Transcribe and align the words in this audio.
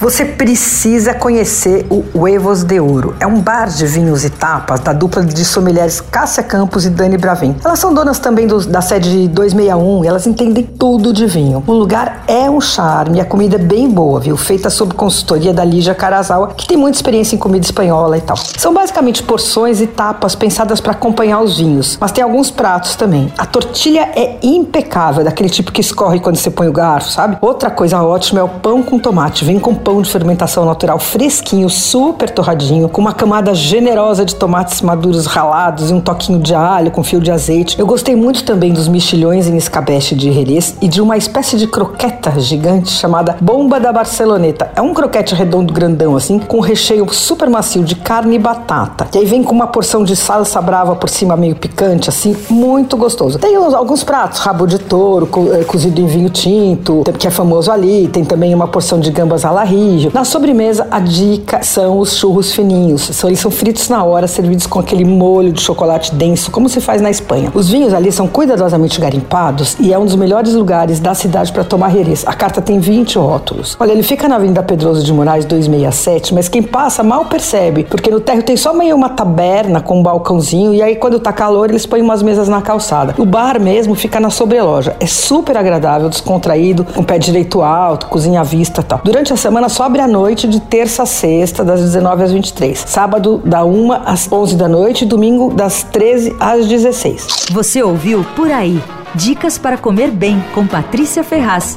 Você 0.00 0.24
precisa 0.24 1.12
conhecer 1.12 1.86
o 1.90 2.02
Huevos 2.14 2.64
de 2.64 2.80
Ouro. 2.80 3.14
É 3.20 3.26
um 3.26 3.38
bar 3.38 3.68
de 3.68 3.84
vinhos 3.84 4.24
e 4.24 4.30
tapas 4.30 4.80
da 4.80 4.94
dupla 4.94 5.22
de 5.22 5.44
sommeliers 5.44 6.00
Cássia 6.00 6.42
Campos 6.42 6.86
e 6.86 6.88
Dani 6.88 7.18
Bravin. 7.18 7.54
Elas 7.62 7.80
são 7.80 7.92
donas 7.92 8.18
também 8.18 8.46
do, 8.46 8.66
da 8.66 8.80
sede 8.80 9.28
261 9.28 10.02
e 10.02 10.08
elas 10.08 10.26
entendem 10.26 10.64
tudo 10.64 11.12
de 11.12 11.26
vinho. 11.26 11.62
O 11.66 11.74
lugar 11.74 12.24
é 12.26 12.48
um 12.48 12.62
charme 12.62 13.20
a 13.20 13.26
comida 13.26 13.56
é 13.56 13.58
bem 13.58 13.90
boa, 13.90 14.18
viu? 14.18 14.38
Feita 14.38 14.70
sob 14.70 14.94
consultoria 14.94 15.52
da 15.52 15.62
Lígia 15.62 15.94
Carazawa, 15.94 16.54
que 16.56 16.66
tem 16.66 16.78
muita 16.78 16.96
experiência 16.96 17.36
em 17.36 17.38
comida 17.38 17.66
espanhola 17.66 18.16
e 18.16 18.22
tal. 18.22 18.38
São 18.38 18.72
basicamente 18.72 19.22
porções 19.22 19.82
e 19.82 19.86
tapas 19.86 20.34
pensadas 20.34 20.80
para 20.80 20.92
acompanhar 20.92 21.42
os 21.42 21.58
vinhos, 21.58 21.98
mas 22.00 22.10
tem 22.10 22.24
alguns 22.24 22.50
pratos 22.50 22.96
também. 22.96 23.30
A 23.36 23.44
tortilha 23.44 24.08
é 24.16 24.38
impecável, 24.42 25.22
daquele 25.24 25.50
tipo 25.50 25.70
que 25.70 25.82
escorre 25.82 26.20
quando 26.20 26.36
você 26.36 26.50
põe 26.50 26.68
o 26.68 26.72
garfo, 26.72 27.10
sabe? 27.10 27.36
Outra 27.42 27.70
coisa 27.70 28.02
ótima 28.02 28.40
é 28.40 28.42
o 28.42 28.48
pão 28.48 28.82
com 28.82 28.98
tomate. 28.98 29.44
Vem 29.44 29.58
com 29.58 29.74
pão 29.74 29.89
pão 29.90 30.00
de 30.00 30.08
fermentação 30.08 30.64
natural 30.64 31.00
fresquinho, 31.00 31.68
super 31.68 32.30
torradinho, 32.30 32.88
com 32.88 33.00
uma 33.00 33.12
camada 33.12 33.52
generosa 33.52 34.24
de 34.24 34.36
tomates 34.36 34.80
maduros 34.82 35.26
ralados 35.26 35.90
e 35.90 35.92
um 35.92 36.00
toquinho 36.00 36.38
de 36.38 36.54
alho 36.54 36.92
com 36.92 37.02
fio 37.02 37.20
de 37.20 37.28
azeite. 37.28 37.76
Eu 37.76 37.84
gostei 37.84 38.14
muito 38.14 38.44
também 38.44 38.72
dos 38.72 38.86
mexilhões 38.86 39.48
em 39.48 39.56
escabeche 39.56 40.14
de 40.14 40.30
Jerez 40.30 40.76
e 40.80 40.86
de 40.86 41.02
uma 41.02 41.16
espécie 41.16 41.56
de 41.56 41.66
croqueta 41.66 42.38
gigante 42.38 42.88
chamada 42.92 43.36
Bomba 43.40 43.80
da 43.80 43.92
Barceloneta. 43.92 44.70
É 44.76 44.80
um 44.80 44.94
croquete 44.94 45.34
redondo 45.34 45.74
grandão 45.74 46.14
assim, 46.14 46.38
com 46.38 46.60
recheio 46.60 47.12
super 47.12 47.50
macio 47.50 47.82
de 47.82 47.96
carne 47.96 48.36
e 48.36 48.38
batata. 48.38 49.08
E 49.12 49.18
aí 49.18 49.26
vem 49.26 49.42
com 49.42 49.52
uma 49.52 49.66
porção 49.66 50.04
de 50.04 50.14
salsa 50.14 50.62
brava 50.62 50.94
por 50.94 51.10
cima 51.10 51.36
meio 51.36 51.56
picante 51.56 52.08
assim, 52.08 52.36
muito 52.48 52.96
gostoso. 52.96 53.40
Tem 53.40 53.56
alguns 53.56 54.04
pratos, 54.04 54.38
rabo 54.38 54.68
de 54.68 54.78
touro, 54.78 55.28
eh, 55.52 55.64
cozido 55.64 56.00
em 56.00 56.06
vinho 56.06 56.30
tinto, 56.30 57.02
que 57.18 57.26
é 57.26 57.30
famoso 57.30 57.72
ali, 57.72 58.06
tem 58.06 58.24
também 58.24 58.54
uma 58.54 58.68
porção 58.68 59.00
de 59.00 59.10
gambas 59.10 59.44
à 59.44 59.50
la 59.50 59.64
na 60.12 60.24
sobremesa, 60.24 60.86
a 60.90 61.00
dica 61.00 61.62
são 61.62 61.98
os 61.98 62.16
churros 62.16 62.52
fininhos. 62.52 63.22
Eles 63.24 63.40
são 63.40 63.50
fritos 63.50 63.88
na 63.88 64.04
hora, 64.04 64.26
servidos 64.26 64.66
com 64.66 64.78
aquele 64.78 65.04
molho 65.04 65.52
de 65.52 65.60
chocolate 65.60 66.14
denso, 66.14 66.50
como 66.50 66.68
se 66.68 66.80
faz 66.80 67.00
na 67.00 67.10
Espanha. 67.10 67.50
Os 67.54 67.68
vinhos 67.68 67.94
ali 67.94 68.12
são 68.12 68.28
cuidadosamente 68.28 69.00
garimpados 69.00 69.76
e 69.80 69.92
é 69.92 69.98
um 69.98 70.04
dos 70.04 70.16
melhores 70.16 70.54
lugares 70.54 71.00
da 71.00 71.14
cidade 71.14 71.52
para 71.52 71.64
tomar 71.64 71.96
herês. 71.96 72.24
A 72.26 72.32
carta 72.32 72.60
tem 72.60 72.78
20 72.78 73.18
rótulos. 73.18 73.76
Olha, 73.80 73.92
ele 73.92 74.02
fica 74.02 74.28
na 74.28 74.36
Avenida 74.36 74.62
Pedroso 74.62 75.02
de 75.02 75.12
Moraes 75.12 75.44
267, 75.44 76.34
mas 76.34 76.48
quem 76.48 76.62
passa 76.62 77.02
mal 77.02 77.24
percebe, 77.24 77.84
porque 77.84 78.10
no 78.10 78.20
térreo 78.20 78.42
tem 78.42 78.56
só 78.56 78.74
meio 78.74 78.94
uma 78.94 79.08
taberna 79.08 79.80
com 79.80 80.00
um 80.00 80.02
balcãozinho 80.02 80.74
e 80.74 80.82
aí 80.82 80.96
quando 80.96 81.18
tá 81.18 81.32
calor 81.32 81.70
eles 81.70 81.86
põem 81.86 82.02
umas 82.02 82.22
mesas 82.22 82.48
na 82.48 82.60
calçada. 82.60 83.14
O 83.16 83.24
bar 83.24 83.58
mesmo 83.58 83.94
fica 83.94 84.20
na 84.20 84.28
sobreloja. 84.28 84.96
É 85.00 85.06
super 85.06 85.56
agradável, 85.56 86.08
descontraído, 86.08 86.84
com 86.84 87.02
pé 87.02 87.18
direito 87.18 87.62
alto, 87.62 88.06
cozinha 88.06 88.40
à 88.40 88.44
vista 88.44 88.82
tal. 88.82 89.00
Durante 89.02 89.32
a 89.32 89.36
semana 89.36 89.69
só 89.70 89.84
abre 89.84 90.00
à 90.00 90.08
noite 90.08 90.48
de 90.48 90.60
terça 90.60 91.04
a 91.04 91.06
sexta, 91.06 91.64
das 91.64 91.80
19 91.80 92.22
às 92.22 92.32
23. 92.32 92.84
Sábado, 92.86 93.40
da 93.44 93.64
1 93.64 93.92
às 93.92 94.30
11 94.30 94.56
da 94.56 94.68
noite. 94.68 95.06
Domingo, 95.06 95.52
das 95.52 95.82
13 95.84 96.36
às 96.38 96.66
16. 96.66 97.46
Você 97.50 97.82
ouviu 97.82 98.24
Por 98.36 98.50
Aí. 98.50 98.82
Dicas 99.14 99.58
para 99.58 99.78
comer 99.78 100.10
bem 100.10 100.42
com 100.54 100.66
Patrícia 100.66 101.24
Ferraz. 101.24 101.76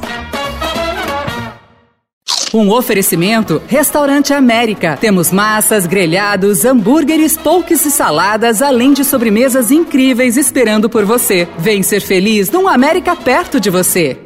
Um 2.52 2.70
oferecimento 2.70 3.60
Restaurante 3.66 4.32
América. 4.32 4.96
Temos 5.00 5.32
massas, 5.32 5.86
grelhados, 5.86 6.64
hambúrgueres, 6.64 7.36
polques 7.36 7.84
e 7.84 7.90
saladas, 7.90 8.62
além 8.62 8.92
de 8.92 9.04
sobremesas 9.04 9.72
incríveis 9.72 10.36
esperando 10.36 10.88
por 10.88 11.04
você. 11.04 11.48
Vem 11.58 11.82
ser 11.82 12.00
feliz 12.00 12.50
num 12.52 12.68
América 12.68 13.16
perto 13.16 13.58
de 13.58 13.70
você. 13.70 14.23